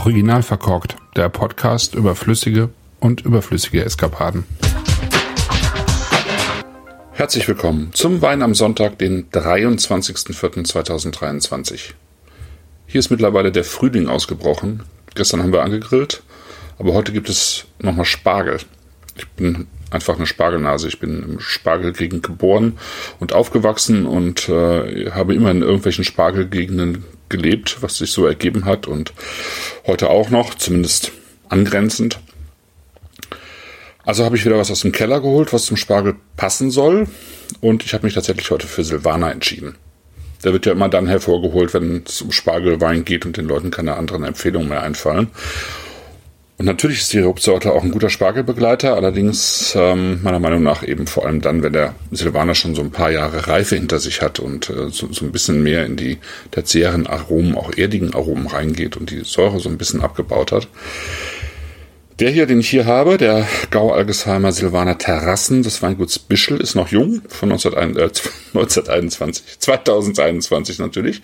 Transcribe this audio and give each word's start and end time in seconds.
Original 0.00 0.42
verkorkt, 0.42 0.96
der 1.14 1.28
Podcast 1.28 1.94
über 1.94 2.16
flüssige 2.16 2.70
und 3.00 3.20
überflüssige 3.20 3.84
Eskapaden. 3.84 4.44
Herzlich 7.12 7.46
willkommen 7.46 7.90
zum 7.92 8.22
Wein 8.22 8.40
am 8.40 8.54
Sonntag, 8.54 8.96
den 8.96 9.30
23.04.2023. 9.30 11.90
Hier 12.86 12.98
ist 12.98 13.10
mittlerweile 13.10 13.52
der 13.52 13.64
Frühling 13.64 14.08
ausgebrochen. 14.08 14.84
Gestern 15.14 15.42
haben 15.42 15.52
wir 15.52 15.62
angegrillt, 15.62 16.22
aber 16.78 16.94
heute 16.94 17.12
gibt 17.12 17.28
es 17.28 17.66
nochmal 17.78 18.06
Spargel. 18.06 18.56
Ich 19.18 19.28
bin 19.28 19.66
einfach 19.90 20.16
eine 20.16 20.24
Spargelnase. 20.24 20.88
Ich 20.88 20.98
bin 20.98 21.22
im 21.22 21.40
Spargelgegend 21.40 22.22
geboren 22.22 22.78
und 23.18 23.34
aufgewachsen 23.34 24.06
und 24.06 24.48
äh, 24.48 25.10
habe 25.10 25.34
immer 25.34 25.50
in 25.50 25.60
irgendwelchen 25.60 26.04
Spargelgegenden 26.04 27.04
gelebt, 27.30 27.78
was 27.80 27.96
sich 27.98 28.12
so 28.12 28.26
ergeben 28.26 28.66
hat 28.66 28.86
und 28.86 29.14
heute 29.86 30.10
auch 30.10 30.28
noch, 30.28 30.54
zumindest 30.54 31.12
angrenzend. 31.48 32.20
Also 34.04 34.24
habe 34.24 34.36
ich 34.36 34.44
wieder 34.44 34.58
was 34.58 34.70
aus 34.70 34.80
dem 34.80 34.92
Keller 34.92 35.20
geholt, 35.20 35.52
was 35.52 35.66
zum 35.66 35.76
Spargel 35.76 36.16
passen 36.36 36.70
soll 36.70 37.06
und 37.60 37.84
ich 37.84 37.94
habe 37.94 38.04
mich 38.04 38.14
tatsächlich 38.14 38.50
heute 38.50 38.66
für 38.66 38.84
Silvaner 38.84 39.30
entschieden. 39.30 39.76
Der 40.44 40.52
wird 40.52 40.66
ja 40.66 40.72
immer 40.72 40.88
dann 40.88 41.06
hervorgeholt, 41.06 41.74
wenn 41.74 42.04
es 42.06 42.22
um 42.22 42.32
Spargelwein 42.32 43.04
geht 43.04 43.26
und 43.26 43.36
den 43.36 43.46
Leuten 43.46 43.70
keine 43.70 43.96
anderen 43.96 44.24
Empfehlungen 44.24 44.68
mehr 44.68 44.82
einfallen. 44.82 45.28
Und 46.60 46.66
natürlich 46.66 46.98
ist 46.98 47.14
die 47.14 47.20
Rebsorte 47.20 47.72
auch 47.72 47.82
ein 47.82 47.90
guter 47.90 48.10
Spargelbegleiter, 48.10 48.94
allerdings 48.94 49.72
ähm, 49.74 50.22
meiner 50.22 50.40
Meinung 50.40 50.62
nach 50.62 50.86
eben 50.86 51.06
vor 51.06 51.24
allem 51.24 51.40
dann, 51.40 51.62
wenn 51.62 51.72
der 51.72 51.94
Silvaner 52.10 52.54
schon 52.54 52.74
so 52.74 52.82
ein 52.82 52.90
paar 52.90 53.10
Jahre 53.10 53.48
Reife 53.48 53.76
hinter 53.76 53.98
sich 53.98 54.20
hat 54.20 54.40
und 54.40 54.68
äh, 54.68 54.90
so, 54.90 55.10
so 55.10 55.24
ein 55.24 55.32
bisschen 55.32 55.62
mehr 55.62 55.86
in 55.86 55.96
die 55.96 56.18
tertiären 56.50 57.06
Aromen, 57.06 57.54
auch 57.54 57.72
erdigen 57.78 58.12
Aromen 58.12 58.46
reingeht 58.46 58.98
und 58.98 59.08
die 59.08 59.24
Säure 59.24 59.58
so 59.58 59.70
ein 59.70 59.78
bisschen 59.78 60.02
abgebaut 60.02 60.52
hat. 60.52 60.68
Der 62.18 62.28
hier, 62.28 62.44
den 62.44 62.60
ich 62.60 62.68
hier 62.68 62.84
habe, 62.84 63.16
der 63.16 63.48
Gau-Algesheimer 63.70 64.52
Silvaner 64.52 64.98
Terrassen 64.98 65.62
des 65.62 65.80
Weinguts 65.80 66.18
Bischel, 66.18 66.60
ist 66.60 66.74
noch 66.74 66.88
jung, 66.88 67.22
von 67.26 67.52
1921, 67.52 69.60
2021 69.60 70.78
natürlich. 70.82 71.22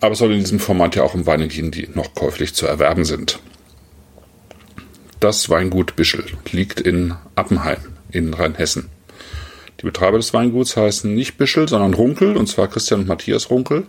Aber 0.00 0.14
es 0.14 0.18
soll 0.18 0.32
in 0.32 0.40
diesem 0.40 0.58
Format 0.58 0.96
ja 0.96 1.04
auch 1.04 1.14
um 1.14 1.24
Weine 1.24 1.46
gehen, 1.46 1.70
die 1.70 1.88
noch 1.94 2.14
käuflich 2.14 2.52
zu 2.52 2.66
erwerben 2.66 3.04
sind. 3.04 3.38
Das 5.20 5.50
Weingut 5.50 5.96
Bischel 5.96 6.24
liegt 6.52 6.80
in 6.80 7.14
Appenheim 7.34 7.78
in 8.12 8.32
Rheinhessen. 8.32 8.88
Die 9.80 9.84
Betreiber 9.84 10.16
des 10.16 10.32
Weinguts 10.32 10.76
heißen 10.76 11.12
nicht 11.12 11.38
Bischel, 11.38 11.68
sondern 11.68 11.94
Runkel, 11.94 12.36
und 12.36 12.46
zwar 12.46 12.68
Christian 12.68 13.00
und 13.00 13.08
Matthias 13.08 13.50
Runkel. 13.50 13.86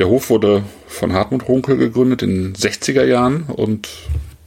Der 0.00 0.08
Hof 0.08 0.28
wurde 0.28 0.64
von 0.88 1.12
Hartmut 1.12 1.48
Runkel 1.48 1.76
gegründet 1.76 2.22
in 2.22 2.52
den 2.52 2.54
60er 2.54 3.04
Jahren 3.04 3.44
und 3.44 3.88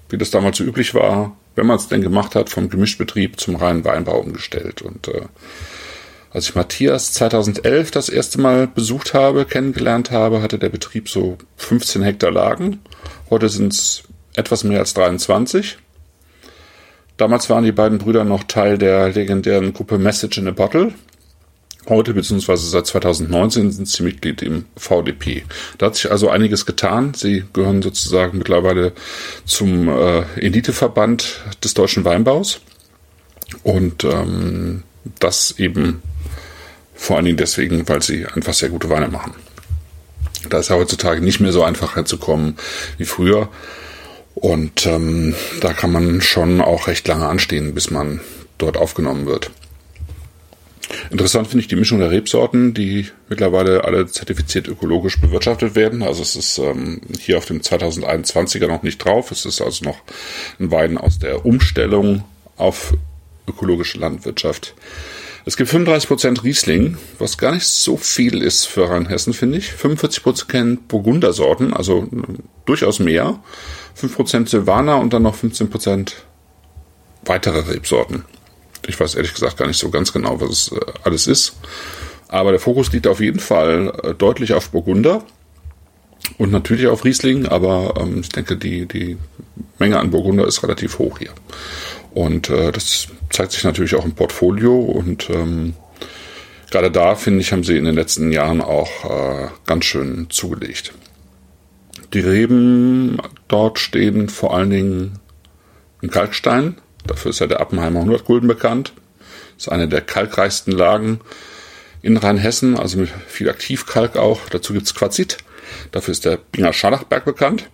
wie 0.10 0.18
das 0.18 0.30
damals 0.30 0.58
so 0.58 0.66
üblich 0.66 0.94
war, 0.94 1.38
wenn 1.56 1.68
man 1.68 1.78
es 1.78 1.88
denn 1.88 2.02
gemacht 2.02 2.36
hat, 2.36 2.50
vom 2.50 2.70
Gemischbetrieb 2.70 3.40
zum 3.40 3.56
reinen 3.56 3.86
Weinbau 3.86 4.20
umgestellt. 4.20 4.82
Und 4.82 5.08
äh, 5.08 5.22
als 6.32 6.50
ich 6.50 6.56
Matthias 6.56 7.14
2011 7.14 7.92
das 7.92 8.10
erste 8.10 8.42
Mal 8.42 8.68
besucht 8.68 9.14
habe, 9.14 9.46
kennengelernt 9.46 10.12
habe, 10.12 10.42
hatte 10.42 10.60
der 10.60 10.70
Betrieb 10.70 11.08
so 11.08 11.38
15 11.58 12.02
Hektar 12.02 12.32
Lagen. 12.32 12.80
Heute 13.30 13.48
sind 13.48 13.72
es 13.74 14.04
etwas 14.36 14.64
mehr 14.64 14.80
als 14.80 14.94
23. 14.94 15.78
Damals 17.18 17.50
waren 17.50 17.64
die 17.64 17.72
beiden 17.72 17.98
Brüder 17.98 18.24
noch 18.24 18.44
Teil 18.44 18.78
der 18.78 19.10
legendären 19.10 19.74
Gruppe 19.74 19.98
Message 19.98 20.38
in 20.38 20.48
a 20.48 20.52
Bottle. 20.52 20.94
Heute 21.88 22.14
beziehungsweise 22.14 22.68
seit 22.68 22.86
2019 22.86 23.72
sind 23.72 23.88
sie 23.88 24.04
Mitglied 24.04 24.42
im 24.44 24.66
VDP. 24.78 25.44
Da 25.78 25.88
hat 25.88 25.96
sich 25.96 26.12
also 26.12 26.30
einiges 26.30 26.66
getan. 26.66 27.14
Sie 27.16 27.44
gehören 27.54 27.82
sozusagen 27.82 28.38
mittlerweile 28.38 28.94
zum 29.46 29.88
äh, 29.88 30.22
Eliteverband 30.36 31.42
des 31.64 31.74
deutschen 31.74 32.06
Weinbaus. 32.06 32.62
Und 33.64 34.04
ähm, 34.04 34.84
das 35.20 35.56
eben 35.58 36.02
vor 36.96 37.16
allen 37.16 37.26
Dingen 37.26 37.38
deswegen, 37.38 37.88
weil 37.90 38.04
sie 38.04 38.28
einfach 38.28 38.54
sehr 38.54 38.70
gute 38.70 38.90
Weine 38.90 39.08
machen. 39.08 39.34
Da 40.50 40.60
ist 40.60 40.70
ja 40.70 40.76
heutzutage 40.76 41.22
nicht 41.22 41.40
mehr 41.40 41.52
so 41.52 41.64
einfach 41.64 41.96
herzukommen 41.96 42.58
wie 42.98 43.06
früher. 43.06 43.50
Und 44.42 44.88
ähm, 44.88 45.36
da 45.62 45.72
kann 45.72 45.92
man 45.92 46.20
schon 46.20 46.62
auch 46.62 46.88
recht 46.88 47.08
lange 47.08 47.28
anstehen, 47.28 47.76
bis 47.76 47.92
man 47.92 48.22
dort 48.58 48.76
aufgenommen 48.76 49.28
wird. 49.28 49.52
Interessant 51.12 51.48
finde 51.48 51.62
ich 51.62 51.68
die 51.68 51.76
Mischung 51.76 52.00
der 52.00 52.10
Rebsorten, 52.10 52.74
die 52.74 53.08
mittlerweile 53.30 53.86
alle 53.86 54.08
zertifiziert 54.08 54.68
ökologisch 54.68 55.22
bewirtschaftet 55.22 55.76
werden. 55.76 56.02
Also 56.02 56.24
es 56.24 56.36
ist 56.36 56.58
ähm, 56.58 57.02
hier 57.20 57.38
auf 57.38 57.46
dem 57.46 57.62
2021er 57.62 58.68
noch 58.68 58.82
nicht 58.82 58.98
drauf. 58.98 59.30
Es 59.30 59.46
ist 59.46 59.62
also 59.62 59.86
noch 59.86 60.00
ein 60.60 60.72
Wein 60.72 60.98
aus 60.98 61.20
der 61.20 61.46
Umstellung 61.46 62.24
auf 62.58 62.96
ökologische 63.48 64.00
Landwirtschaft. 64.00 64.74
Es 65.46 65.58
gibt 65.58 65.72
35% 65.72 66.44
Riesling, 66.44 66.98
was 67.18 67.38
gar 67.38 67.52
nicht 67.52 67.66
so 67.66 67.98
viel 67.98 68.44
ist 68.44 68.66
für 68.66 68.90
Rheinhessen, 68.90 69.34
finde 69.34 69.58
ich. 69.58 69.72
45% 69.72 70.80
Burgundersorten, 70.88 71.74
also 71.74 72.04
äh, 72.04 72.34
durchaus 72.66 73.00
mehr. 73.00 73.40
5% 74.00 74.48
Silvaner 74.48 75.00
und 75.00 75.14
dann 75.14 75.24
noch 75.24 75.36
15% 75.36 76.14
weitere 77.26 77.72
Rebsorten. 77.72 78.24
Ich 78.88 79.00
weiß 79.00 79.16
ehrlich 79.16 79.34
gesagt 79.34 79.58
gar 79.58 79.68
nicht 79.68 79.80
so 79.80 79.90
ganz 79.90 80.14
genau, 80.14 80.40
was 80.42 80.50
es 80.50 80.72
äh, 80.72 80.80
alles 81.04 81.28
ist. 81.28 81.54
Aber 82.28 82.52
der 82.52 82.60
Fokus 82.60 82.92
liegt 82.94 83.08
auf 83.08 83.20
jeden 83.20 83.40
Fall 83.40 83.94
äh, 84.04 84.14
deutlich 84.14 84.54
auf 84.54 84.70
Burgunder 84.70 85.24
und 86.38 86.52
natürlich 86.52 86.88
auf 86.88 87.04
Riesling, 87.04 87.46
aber 87.46 87.96
ähm, 88.00 88.22
ich 88.22 88.30
denke, 88.30 88.58
die, 88.58 88.86
die 88.86 89.18
Menge 89.80 90.00
an 90.00 90.12
Burgunder 90.12 90.48
ist 90.48 90.64
relativ 90.64 91.00
hoch 91.00 91.20
hier. 91.20 91.32
Und 92.14 92.50
äh, 92.50 92.72
das 92.72 93.08
zeigt 93.30 93.54
sich 93.54 93.64
natürlich 93.64 93.96
auch 93.96 94.06
im 94.06 94.14
Portfolio 94.14 94.78
und 94.78 95.30
ähm, 95.30 95.76
gerade 96.70 96.92
da, 96.92 97.16
finde 97.16 97.40
ich, 97.40 97.52
haben 97.52 97.64
sie 97.64 97.78
in 97.78 97.86
den 97.86 97.96
letzten 97.96 98.32
Jahren 98.32 98.62
auch 98.62 99.06
äh, 99.06 99.48
ganz 99.66 99.86
schön 99.86 100.30
zugelegt. 100.30 100.94
Die 102.14 102.20
Reben 102.20 103.18
dort 103.48 103.80
stehen 103.80 104.28
vor 104.28 104.54
allen 104.54 104.70
Dingen 104.70 105.20
im 106.02 106.10
Kalkstein. 106.10 106.78
Dafür 107.08 107.32
ist 107.32 107.40
ja 107.40 107.48
der 107.48 107.62
Appenheimer 107.62 108.00
100 108.00 108.26
Gulden 108.26 108.48
bekannt. 108.48 108.94
Das 109.56 109.68
ist 109.68 109.72
eine 109.72 109.88
der 109.88 110.02
kalkreichsten 110.02 110.74
Lagen 110.74 111.22
in 112.02 112.18
Rheinhessen, 112.18 112.78
also 112.78 112.98
mit 112.98 113.10
viel 113.28 113.50
Aktivkalk 113.50 114.18
auch. 114.18 114.50
Dazu 114.50 114.74
gibt's 114.74 114.94
Quarzit. 114.94 115.38
Dafür 115.92 116.12
ist 116.12 116.26
der 116.26 116.38
Binger 116.38 116.74
Scharlachberg 116.74 117.24
bekannt. 117.24 117.70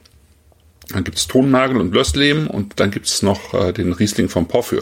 Dann 0.90 1.04
gibt's 1.04 1.28
Tonnagel 1.28 1.78
und 1.78 1.94
Lösslehm 1.94 2.48
und 2.48 2.80
dann 2.80 2.92
gibt's 2.92 3.22
noch 3.22 3.54
äh, 3.54 3.74
den 3.74 3.94
Riesling 3.94 4.30
vom 4.30 4.48
Porphyr. 4.48 4.82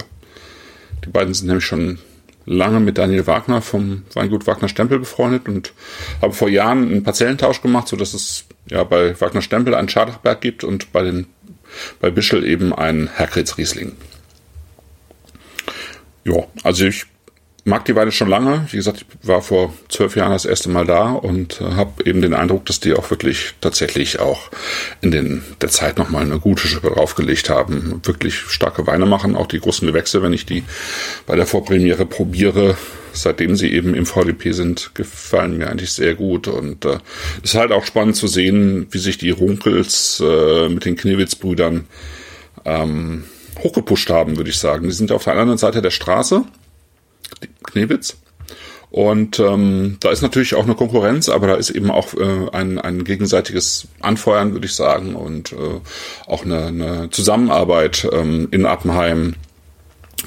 Die 1.04 1.10
beiden 1.10 1.34
sind 1.34 1.48
nämlich 1.48 1.66
schon 1.66 2.00
lange 2.46 2.80
mit 2.80 2.98
Daniel 2.98 3.26
Wagner 3.26 3.62
vom 3.62 4.04
Weingut 4.14 4.46
Wagner 4.46 4.70
Stempel 4.70 5.00
befreundet 5.00 5.48
und 5.48 5.74
haben 6.22 6.34
vor 6.34 6.50
Jahren 6.50 6.90
einen 6.90 7.04
Parzellentausch 7.04 7.62
gemacht, 7.62 7.88
so 7.88 7.96
dass 7.96 8.14
es 8.14 8.46
ja 8.70 8.84
bei 8.84 9.20
Wagner 9.20 9.42
Stempel 9.42 9.74
einen 9.74 9.90
Schadachberg 9.90 10.42
gibt 10.42 10.64
und 10.64 10.92
bei 10.92 11.04
den 11.04 11.28
bei 12.00 12.10
Bischel 12.10 12.46
eben 12.46 12.74
einen 12.74 13.08
Herkritz 13.08 13.58
Riesling. 13.58 13.94
Ja, 16.24 16.46
also 16.64 16.86
ich 16.86 17.06
mag 17.66 17.84
die 17.86 17.96
Weine 17.96 18.12
schon 18.12 18.30
lange. 18.30 18.68
Wie 18.70 18.78
gesagt, 18.78 19.06
ich 19.22 19.28
war 19.28 19.42
vor 19.42 19.74
zwölf 19.90 20.16
Jahren 20.16 20.32
das 20.32 20.46
erste 20.46 20.70
Mal 20.70 20.86
da 20.86 21.12
und 21.12 21.60
äh, 21.62 21.74
habe 21.74 22.08
eben 22.08 22.22
den 22.22 22.36
Eindruck, 22.36 22.66
dass 22.68 22.80
die 22.80 22.94
auch 22.94 23.10
wirklich 23.10 23.56
tatsächlich 23.60 24.20
auch 24.20 24.52
in 25.02 25.10
den, 25.10 25.44
der 25.62 25.70
Zeit 25.70 25.98
nochmal 25.98 26.22
eine 26.22 26.40
gute 26.40 26.68
Schippe 26.68 26.92
draufgelegt 26.92 27.50
haben. 27.50 28.02
Wirklich 28.04 28.36
starke 28.36 28.86
Weine 28.86 29.08
machen, 29.08 29.36
auch 29.36 29.48
die 29.48 29.60
großen 29.60 29.88
Gewächse, 29.88 30.22
wenn 30.22 30.32
ich 30.32 30.46
die 30.46 30.64
bei 31.26 31.36
der 31.36 31.48
Vorpremiere 31.48 32.06
probiere, 32.06 32.78
seitdem 33.14 33.56
sie 33.56 33.74
eben 33.74 33.96
im 33.96 34.06
VDP 34.06 34.52
sind, 34.52 34.92
gefallen 34.94 35.58
mir 35.58 35.68
eigentlich 35.68 35.92
sehr 35.92 36.14
gut. 36.14 36.48
Und 36.48 36.86
äh, 36.86 37.00
ist 37.42 37.56
halt 37.56 37.72
auch 37.72 37.86
spannend 37.86 38.16
zu 38.16 38.28
sehen, 38.28 38.86
wie 38.92 39.00
sich 39.00 39.18
die 39.18 39.32
Runkels 39.32 40.22
äh, 40.24 40.70
mit 40.70 40.86
den 40.86 40.96
Knewitz-Brüdern 40.96 41.86
ähm, 42.64 43.24
hochgepusht 43.58 44.12
haben, 44.12 44.38
würde 44.38 44.52
ich 44.52 44.60
sagen. 44.60 44.88
Die 44.88 44.94
sind 44.94 45.12
auf 45.12 45.24
der 45.24 45.34
anderen 45.34 45.58
Seite 45.58 45.82
der 45.82 45.90
Straße 45.90 46.44
Knebitz. 47.64 48.18
Und 48.92 49.40
ähm, 49.40 49.98
da 50.00 50.10
ist 50.12 50.22
natürlich 50.22 50.56
auch 50.56 50.64
eine 50.64 50.76
Konkurrenz, 50.76 51.28
aber 51.28 51.48
da 51.48 51.56
ist 51.56 51.70
eben 51.70 51.92
auch 51.92 52.14
äh, 52.14 52.50
ein, 52.54 52.80
ein 52.80 53.04
gegenseitiges 53.04 53.90
Anfeuern, 54.00 54.54
würde 54.54 54.68
ich 54.68 54.74
sagen, 54.74 55.16
und 55.16 55.52
äh, 55.52 55.82
auch 56.28 56.46
eine, 56.46 56.68
eine 56.68 57.10
Zusammenarbeit 57.10 58.08
ähm, 58.14 58.48
in 58.52 58.66
Appenheim 58.66 59.36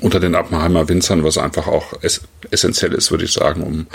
unter 0.03 0.21
den 0.21 0.35
Appenheimer 0.35 0.89
Winzern, 0.89 1.25
was 1.25 1.39
einfach 1.39 1.67
auch 1.67 1.95
es 2.03 2.23
essentiell 2.51 2.93
ist, 2.93 3.11
würde 3.11 3.25
ich 3.25 3.33
sagen, 3.33 3.63
um 3.63 3.87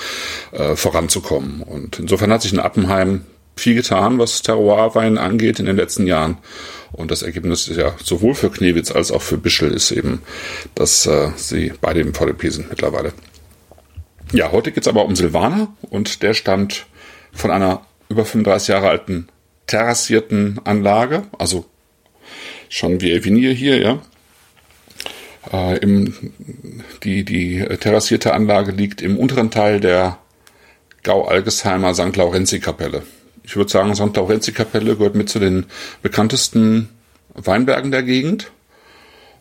äh, 0.52 0.76
voranzukommen. 0.76 1.62
Und 1.62 2.00
insofern 2.00 2.32
hat 2.32 2.42
sich 2.42 2.52
in 2.52 2.60
Appenheim 2.60 3.26
viel 3.56 3.76
getan, 3.76 4.20
was 4.20 4.42
Terroirwein 4.42 5.18
angeht 5.18 5.60
in 5.60 5.66
den 5.66 5.76
letzten 5.76 6.08
Jahren. 6.08 6.38
Und 6.92 7.12
das 7.12 7.24
Ergebnis 7.24 7.68
ist 7.68 7.78
ja 7.78 7.96
sowohl 8.04 8.36
für 8.36 8.52
Knewitz 8.52 8.92
als 8.92 9.12
auch 9.12 9.22
für 9.22 9.38
Bischel 9.38 9.72
ist 9.72 9.92
eben, 9.92 10.22
dass 10.76 11.06
äh, 11.06 11.32
sie 11.36 11.74
beide 11.82 12.02
im 12.02 12.14
VDP 12.14 12.50
sind 12.50 12.70
mittlerweile. 12.70 13.14
Ja, 14.32 14.52
heute 14.52 14.72
geht's 14.72 14.88
aber 14.88 15.06
um 15.06 15.16
Silvaner 15.16 15.76
und 15.90 16.24
der 16.24 16.34
stammt 16.34 16.86
von 17.32 17.52
einer 17.52 17.86
über 18.10 18.26
35 18.26 18.70
Jahre 18.70 18.90
alten 18.90 19.28
terrassierten 19.68 20.60
Anlage, 20.64 21.24
also 21.38 21.66
schon 22.70 23.02
wie 23.02 23.12
Evinier 23.12 23.54
hier, 23.54 23.80
ja. 23.80 24.02
Äh, 25.52 25.78
im, 25.80 26.34
die, 27.04 27.24
die 27.26 27.66
terrassierte 27.80 28.34
Anlage 28.34 28.72
liegt 28.72 29.02
im 29.02 29.18
unteren 29.18 29.52
Teil 29.52 29.80
der 29.80 30.20
Gau-Algesheimer 31.04 31.94
St. 31.94 32.16
Laurenzi-Kapelle. 32.16 33.04
Ich 33.44 33.56
würde 33.56 33.72
sagen, 33.72 33.94
St. 33.96 34.16
Laurenzi-Kapelle 34.16 34.96
gehört 34.96 35.16
mit 35.16 35.30
zu 35.30 35.40
den 35.40 35.66
bekanntesten 36.02 36.90
Weinbergen 37.34 37.92
der 37.92 38.04
Gegend. 38.04 38.52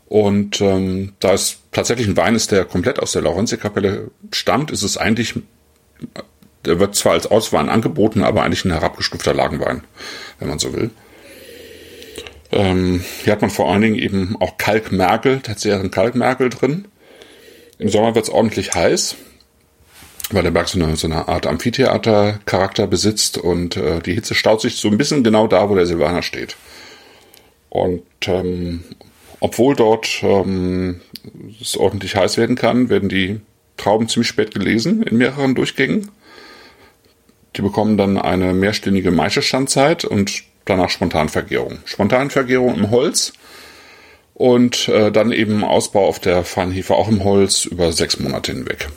Und 0.06 0.60
ähm, 0.60 1.14
da 1.20 1.32
es 1.32 1.58
tatsächlich 1.70 2.06
ein 2.06 2.16
Wein 2.16 2.34
ist, 2.34 2.52
der 2.52 2.64
komplett 2.64 2.98
aus 2.98 3.12
der 3.12 3.22
Laurenzi-Kapelle 3.22 4.10
stammt, 4.30 4.70
ist 4.70 4.82
es 4.82 4.98
eigentlich, 4.98 5.34
der 6.64 6.78
wird 6.78 6.94
zwar 6.96 7.12
als 7.12 7.26
Auswein 7.26 7.70
angeboten, 7.70 8.22
aber 8.22 8.42
eigentlich 8.42 8.64
ein 8.64 8.72
herabgestufter 8.72 9.32
Lagenwein, 9.32 9.84
wenn 10.38 10.48
man 10.48 10.58
so 10.58 10.74
will. 10.74 10.90
Ähm, 12.50 13.02
hier 13.24 13.32
hat 13.32 13.40
man 13.40 13.50
vor 13.50 13.72
allen 13.72 13.80
Dingen 13.80 13.98
eben 13.98 14.36
auch 14.38 14.58
Kalkmerkel, 14.58 15.40
tatsächlich 15.40 15.90
Kalkmerkel 15.90 16.50
drin. 16.50 16.86
Im 17.78 17.88
Sommer 17.88 18.14
wird 18.14 18.26
es 18.26 18.30
ordentlich 18.30 18.74
heiß, 18.74 19.16
weil 20.34 20.42
der 20.42 20.50
Berg 20.50 20.68
so 20.68 20.82
eine, 20.82 20.96
so 20.96 21.06
eine 21.06 21.28
Art 21.28 21.46
Amphitheater-Charakter 21.46 22.86
besitzt 22.86 23.38
und 23.38 23.76
äh, 23.76 24.00
die 24.00 24.14
Hitze 24.14 24.34
staut 24.34 24.60
sich 24.60 24.76
so 24.76 24.88
ein 24.88 24.98
bisschen 24.98 25.22
genau 25.24 25.46
da, 25.46 25.68
wo 25.68 25.74
der 25.74 25.86
Silvaner 25.86 26.22
steht. 26.22 26.56
Und 27.68 28.02
ähm, 28.26 28.84
obwohl 29.40 29.74
dort 29.74 30.22
ähm, 30.22 31.00
es 31.60 31.76
ordentlich 31.76 32.16
heiß 32.16 32.36
werden 32.36 32.56
kann, 32.56 32.90
werden 32.90 33.08
die 33.08 33.40
Trauben 33.76 34.08
ziemlich 34.08 34.28
spät 34.28 34.54
gelesen 34.54 35.02
in 35.02 35.16
mehreren 35.16 35.54
Durchgängen. 35.54 36.10
Die 37.56 37.62
bekommen 37.62 37.96
dann 37.96 38.18
eine 38.18 38.52
mehrstündige 38.52 39.10
Maischestandzeit 39.10 40.04
und 40.04 40.42
danach 40.64 40.90
Spontanvergärung. 40.90 41.78
Spontanvergärung 41.84 42.76
im 42.76 42.90
Holz 42.90 43.32
und 44.34 44.88
äh, 44.88 45.10
dann 45.10 45.32
eben 45.32 45.64
Ausbau 45.64 46.06
auf 46.06 46.18
der 46.18 46.44
Feinhefe 46.44 46.94
auch 46.94 47.08
im 47.08 47.24
Holz 47.24 47.64
über 47.64 47.92
sechs 47.92 48.18
Monate 48.18 48.52
hinweg. 48.52 48.88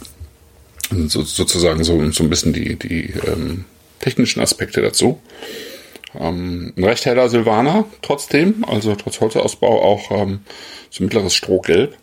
So, 0.90 1.24
sozusagen 1.24 1.84
so, 1.84 2.12
so 2.12 2.24
ein 2.24 2.30
bisschen 2.30 2.54
die, 2.54 2.76
die 2.76 3.14
ähm, 3.26 3.66
technischen 4.00 4.42
Aspekte 4.42 4.82
dazu. 4.82 5.20
Ähm, 6.18 6.74
ein 6.78 6.84
recht 6.84 7.06
heller 7.06 7.30
Silvaner 7.30 7.86
trotzdem, 8.02 8.64
also 8.66 8.96
trotz 8.96 9.20
Holzausbau 9.20 9.82
auch 9.82 10.12
ähm, 10.12 10.42
so 10.90 11.04
mittleres 11.04 11.36
Strohgelb. 11.36 11.98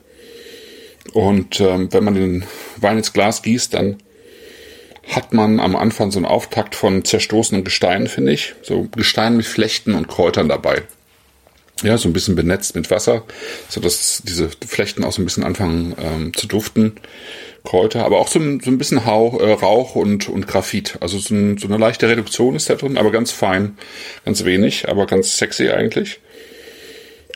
Und 1.12 1.60
ähm, 1.60 1.92
wenn 1.92 2.04
man 2.04 2.14
den 2.14 2.44
Wein 2.76 2.98
ins 2.98 3.12
Glas 3.12 3.42
gießt, 3.42 3.74
dann 3.74 3.98
hat 5.08 5.32
man 5.32 5.60
am 5.60 5.74
Anfang 5.76 6.10
so 6.10 6.18
einen 6.18 6.26
Auftakt 6.26 6.74
von 6.74 7.04
zerstoßenen 7.04 7.64
Gesteinen, 7.64 8.06
finde 8.06 8.32
ich. 8.32 8.54
So 8.62 8.88
Gestein 8.94 9.36
mit 9.36 9.46
Flechten 9.46 9.94
und 9.94 10.08
Kräutern 10.08 10.48
dabei. 10.48 10.82
Ja, 11.82 11.98
so 11.98 12.08
ein 12.08 12.12
bisschen 12.12 12.36
benetzt 12.36 12.76
mit 12.76 12.90
Wasser, 12.90 13.24
so 13.68 13.80
dass 13.80 14.22
diese 14.24 14.50
Flechten 14.66 15.04
auch 15.04 15.12
so 15.12 15.20
ein 15.20 15.24
bisschen 15.24 15.44
anfangen 15.44 15.94
ähm, 15.98 16.34
zu 16.34 16.46
duften. 16.46 16.94
Kräuter, 17.64 18.04
aber 18.04 18.18
auch 18.18 18.28
so 18.28 18.40
ein, 18.40 18.60
so 18.60 18.70
ein 18.70 18.78
bisschen 18.78 19.06
Hauch, 19.06 19.40
äh, 19.40 19.52
Rauch 19.52 19.94
und, 19.94 20.28
und 20.28 20.48
Graphit. 20.48 20.98
Also 21.00 21.18
so, 21.18 21.34
ein, 21.34 21.58
so 21.58 21.68
eine 21.68 21.76
leichte 21.76 22.08
Reduktion 22.08 22.56
ist 22.56 22.68
da 22.68 22.74
drin, 22.74 22.98
aber 22.98 23.12
ganz 23.12 23.30
fein, 23.30 23.78
ganz 24.24 24.44
wenig, 24.44 24.88
aber 24.88 25.06
ganz 25.06 25.36
sexy 25.36 25.70
eigentlich. 25.70 26.20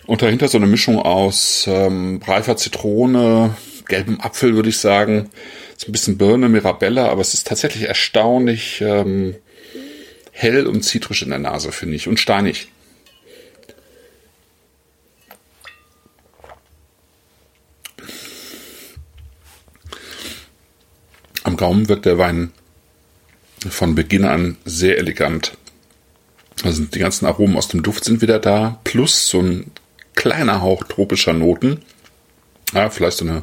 Und 0.06 0.22
dahinter 0.22 0.48
so 0.48 0.58
eine 0.58 0.66
Mischung 0.66 0.98
aus 0.98 1.66
ähm, 1.68 2.20
reifer 2.26 2.56
Zitrone, 2.56 3.56
gelbem 3.88 4.20
Apfel, 4.20 4.54
würde 4.54 4.68
ich 4.68 4.78
sagen, 4.78 5.30
so 5.76 5.88
ein 5.88 5.92
bisschen 5.92 6.18
Birne, 6.18 6.48
Mirabelle, 6.48 7.08
aber 7.08 7.20
es 7.20 7.34
ist 7.34 7.46
tatsächlich 7.46 7.84
erstaunlich 7.84 8.80
ähm, 8.80 9.36
hell 10.32 10.66
und 10.66 10.82
zitrisch 10.82 11.22
in 11.22 11.30
der 11.30 11.38
Nase, 11.38 11.72
finde 11.72 11.96
ich, 11.96 12.08
und 12.08 12.18
steinig. 12.18 12.68
Am 21.56 21.68
Gaumen 21.68 21.88
wirkt 21.88 22.04
der 22.04 22.18
Wein 22.18 22.52
von 23.66 23.94
Beginn 23.94 24.26
an 24.26 24.58
sehr 24.66 24.98
elegant. 24.98 25.56
Also 26.62 26.84
die 26.84 26.98
ganzen 26.98 27.24
Aromen 27.24 27.56
aus 27.56 27.68
dem 27.68 27.82
Duft 27.82 28.04
sind 28.04 28.20
wieder 28.20 28.38
da, 28.38 28.78
plus 28.84 29.28
so 29.28 29.40
ein 29.40 29.70
kleiner 30.14 30.60
Hauch 30.60 30.84
tropischer 30.84 31.32
Noten. 31.32 31.80
Ja, 32.74 32.90
vielleicht 32.90 33.16
so 33.16 33.24
eine 33.24 33.42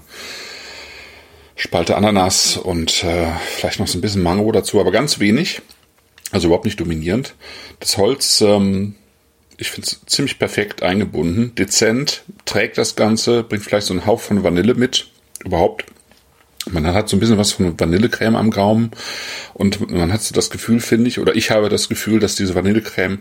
Spalte 1.55 1.95
Ananas 1.95 2.55
und 2.55 3.03
äh, 3.03 3.31
vielleicht 3.55 3.79
noch 3.79 3.87
so 3.87 3.97
ein 3.97 4.01
bisschen 4.01 4.21
Mango 4.21 4.51
dazu, 4.51 4.79
aber 4.79 4.91
ganz 4.91 5.17
wenig. 5.17 5.63
Also 6.29 6.45
überhaupt 6.45 6.65
nicht 6.65 6.79
dominierend. 6.79 7.33
Das 7.79 7.97
Holz, 7.97 8.41
ähm, 8.41 8.93
ich 9.57 9.71
finde 9.71 9.87
es 9.87 10.01
ziemlich 10.05 10.37
perfekt 10.37 10.83
eingebunden. 10.83 11.55
Dezent, 11.55 12.25
trägt 12.45 12.77
das 12.77 12.95
Ganze, 12.95 13.41
bringt 13.41 13.63
vielleicht 13.63 13.87
so 13.87 13.93
einen 13.95 14.05
Hauch 14.05 14.19
von 14.19 14.43
Vanille 14.43 14.75
mit. 14.75 15.07
Überhaupt. 15.43 15.85
Man 16.69 16.85
hat 16.87 17.09
so 17.09 17.17
ein 17.17 17.19
bisschen 17.19 17.37
was 17.37 17.51
von 17.51 17.79
Vanillecreme 17.79 18.35
am 18.35 18.49
Gaumen 18.49 18.91
und 19.53 19.91
man 19.91 20.13
hat 20.13 20.21
so 20.21 20.33
das 20.33 20.49
Gefühl, 20.49 20.79
finde 20.79 21.09
ich, 21.09 21.19
oder 21.19 21.35
ich 21.35 21.51
habe 21.51 21.69
das 21.69 21.89
Gefühl, 21.89 22.19
dass 22.19 22.35
diese 22.35 22.55
Vanillecreme 22.55 23.19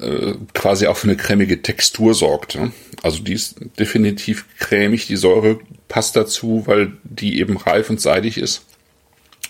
äh, 0.00 0.34
quasi 0.54 0.88
auch 0.88 0.96
für 0.96 1.06
eine 1.06 1.16
cremige 1.16 1.62
Textur 1.62 2.14
sorgt. 2.14 2.56
Ne? 2.56 2.72
Also 3.02 3.22
die 3.22 3.34
ist 3.34 3.56
definitiv 3.78 4.46
cremig, 4.58 5.06
die 5.06 5.16
Säure 5.16 5.60
passt 5.88 6.16
dazu, 6.16 6.64
weil 6.66 6.92
die 7.04 7.38
eben 7.38 7.56
reif 7.56 7.90
und 7.90 8.00
seidig 8.00 8.38
ist. 8.38 8.62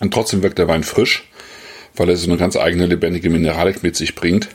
Und 0.00 0.12
trotzdem 0.12 0.42
wirkt 0.42 0.58
der 0.58 0.68
Wein 0.68 0.82
frisch, 0.82 1.24
weil 1.96 2.10
er 2.10 2.16
so 2.16 2.28
eine 2.28 2.38
ganz 2.38 2.56
eigene 2.56 2.86
lebendige 2.86 3.30
Mineralik 3.30 3.82
mit 3.82 3.96
sich 3.96 4.14
bringt, 4.14 4.48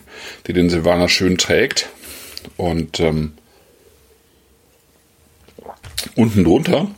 die 0.46 0.54
den 0.54 0.70
Silvaner 0.70 1.10
schön 1.10 1.38
trägt. 1.38 1.90
Und 2.56 3.00
ähm, 3.00 3.34
unten 6.16 6.44
drunter 6.44 6.92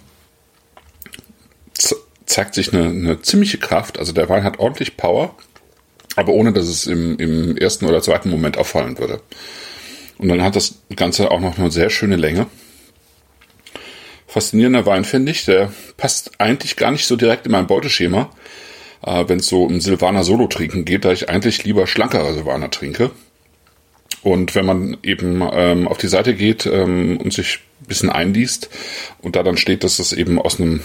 zeigt 2.31 2.56
sich 2.56 2.74
eine, 2.74 2.86
eine 2.86 3.22
ziemliche 3.22 3.57
Kraft. 3.57 4.00
Also 4.00 4.12
der 4.12 4.30
Wein 4.30 4.44
hat 4.44 4.60
ordentlich 4.60 4.98
Power 4.98 5.36
aber 6.16 6.33
ohne 6.33 6.54
dass 6.54 6.68
es 6.68 6.88
im, 6.88 7.18
im 7.18 7.57
ersten 7.57 7.86
oder 7.86 8.01
zweiten 8.01 8.30
Moment 8.30 8.57
auffallen 8.57 8.98
würde. 8.98 9.22
Und 10.18 10.28
dann 10.28 10.42
hat 10.42 10.56
das 10.56 10.75
Ganze 10.95 11.31
auch 11.31 11.39
noch 11.39 11.57
eine 11.57 11.72
sehr 11.72 11.89
schöne 11.89 12.16
Länge. 12.16 12.48
Faszinierender 14.28 14.86
Wein, 14.86 15.04
finde 15.04 15.31
ich. 15.31 15.45
Der 15.45 15.72
passt 15.98 16.40
eigentlich 16.40 16.76
gar 16.76 16.92
nicht 16.92 17.06
so 17.06 17.16
direkt 17.16 17.45
in 17.45 17.52
mein 17.52 17.68
Beuteschema, 17.68 18.30
äh, 19.06 19.26
wenn 19.28 19.40
es 19.40 19.47
so 19.47 19.64
um 19.64 19.81
Silvaner 19.81 20.23
Solo 20.23 20.47
trinken 20.47 20.85
geht, 20.85 21.06
da 21.06 21.11
ich 21.11 21.30
eigentlich 21.30 21.64
lieber 21.64 21.88
schlankere 21.88 22.33
Silvaner 22.33 22.69
trinke. 22.69 23.11
Und 24.23 24.54
wenn 24.54 24.66
man 24.66 24.97
eben 25.01 25.42
ähm, 25.51 25.87
auf 25.87 25.97
die 25.97 26.07
Seite 26.07 26.35
geht 26.35 26.66
ähm, 26.68 27.18
und 27.18 27.33
sich 27.33 27.59
ein 27.81 27.87
bisschen 27.87 28.09
einliest 28.09 28.69
und 29.21 29.35
da 29.35 29.42
dann 29.42 29.57
steht, 29.57 29.83
dass 29.83 29.97
es 29.97 30.13
eben 30.13 30.40
aus 30.40 30.59
einem 30.59 30.81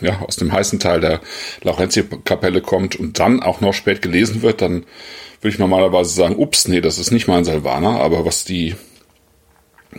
ja, 0.00 0.20
aus 0.20 0.36
dem 0.36 0.52
heißen 0.52 0.80
Teil 0.80 1.00
der 1.00 1.20
Laurentia-Kapelle 1.62 2.60
kommt 2.60 2.96
und 2.96 3.18
dann 3.18 3.42
auch 3.42 3.60
noch 3.60 3.72
spät 3.72 4.02
gelesen 4.02 4.42
wird, 4.42 4.60
dann 4.60 4.84
würde 5.40 5.54
ich 5.54 5.58
normalerweise 5.58 6.10
sagen, 6.10 6.36
ups, 6.36 6.68
nee, 6.68 6.80
das 6.80 6.98
ist 6.98 7.10
nicht 7.10 7.28
mein 7.28 7.44
Salvaner, 7.44 8.00
aber 8.00 8.24
was 8.24 8.44
die 8.44 8.74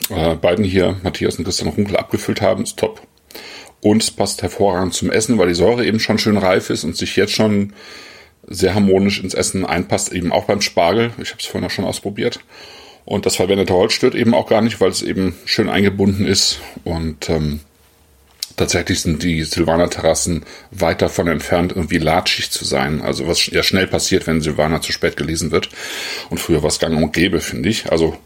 äh, 0.10 0.36
beiden 0.36 0.66
hier, 0.66 0.98
Matthias 1.04 1.38
und 1.38 1.46
Christian 1.46 1.70
Runkel, 1.70 1.98
abgefüllt 1.98 2.42
haben, 2.42 2.64
ist 2.64 2.78
top. 2.78 3.02
Und 3.82 4.02
es 4.02 4.12
passt 4.12 4.42
hervorragend 4.42 4.94
zum 4.94 5.12
Essen, 5.12 5.38
weil 5.38 5.48
die 5.48 5.54
Säure 5.54 5.86
eben 5.86 6.00
schon 6.00 6.18
schön 6.18 6.38
reif 6.38 6.70
ist 6.70 6.84
und 6.84 6.98
sich 6.98 7.16
jetzt 7.16 7.34
schon 7.34 7.74
sehr 8.48 8.76
harmonisch 8.76 9.22
ins 9.22 9.34
Essen 9.34 9.66
einpasst, 9.66 10.12
eben 10.12 10.32
auch 10.32 10.46
beim 10.46 10.62
Spargel. 10.62 11.12
Ich 11.22 11.32
habe 11.32 11.40
es 11.40 11.46
vorhin 11.46 11.68
auch 11.68 11.72
schon 11.74 11.86
ausprobiert. 11.86 12.40
Und 13.06 13.26
das 13.26 13.36
verwendete 13.36 13.74
Holz 13.74 13.94
stört 13.94 14.16
eben 14.16 14.34
auch 14.34 14.48
gar 14.48 14.62
nicht, 14.62 14.82
weil 14.82 14.90
es 14.90 15.04
eben 15.04 15.36
schön 15.46 15.70
eingebunden 15.70 16.26
ist. 16.26 16.60
Und 16.84 17.30
ähm, 17.30 17.60
tatsächlich 18.56 19.02
sind 19.02 19.22
die 19.22 19.44
Silvaner 19.44 19.90
Terrassen 19.90 20.44
weit 20.72 21.02
davon 21.02 21.28
entfernt, 21.28 21.74
irgendwie 21.76 22.00
latschig 22.00 22.50
zu 22.50 22.66
sein. 22.66 23.02
Also 23.02 23.28
was 23.28 23.46
ja 23.48 23.62
schnell 23.62 23.88
passiert, 23.88 24.26
wenn 24.26 24.42
Silvaner 24.42 24.82
zu 24.82 24.92
spät 24.92 25.18
gelesen 25.18 25.52
wird. 25.52 25.70
Und 26.30 26.40
früher 26.40 26.64
war 26.64 26.70
es 26.70 26.80
gang 26.80 26.98
und 26.98 27.14
gäbe, 27.14 27.42
finde 27.42 27.70
ich. 27.70 27.92
Also 27.92 28.18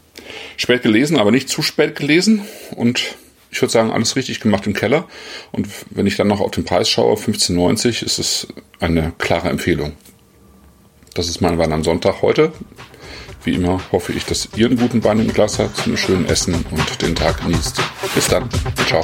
spät 0.56 0.82
gelesen, 0.82 1.18
aber 1.18 1.30
nicht 1.30 1.50
zu 1.50 1.60
spät 1.60 1.94
gelesen. 1.96 2.42
Und 2.74 3.16
ich 3.50 3.60
würde 3.60 3.72
sagen, 3.72 3.90
alles 3.90 4.16
richtig 4.16 4.40
gemacht 4.40 4.66
im 4.66 4.74
Keller. 4.74 5.08
Und 5.52 5.68
wenn 5.90 6.06
ich 6.06 6.16
dann 6.16 6.28
noch 6.28 6.40
auf 6.40 6.52
den 6.52 6.64
Preis 6.64 6.88
schaue, 6.88 7.16
15,90, 7.16 8.04
ist 8.04 8.18
es 8.18 8.46
eine 8.78 9.12
klare 9.18 9.48
Empfehlung. 9.48 9.92
Das 11.14 11.28
ist 11.28 11.40
mein 11.40 11.58
Wein 11.58 11.72
am 11.72 11.82
Sonntag 11.82 12.22
heute. 12.22 12.52
Wie 13.42 13.54
immer 13.54 13.80
hoffe 13.90 14.12
ich, 14.12 14.26
dass 14.26 14.48
ihr 14.56 14.66
einen 14.66 14.76
guten 14.76 15.02
Wein 15.02 15.18
im 15.18 15.32
Glas 15.32 15.58
habt, 15.58 15.86
einen 15.86 15.96
schönen 15.96 16.26
Essen 16.26 16.54
und 16.70 17.02
den 17.02 17.14
Tag 17.14 17.40
genießt. 17.40 17.80
Bis 18.14 18.28
dann. 18.28 18.48
Ciao. 18.86 19.02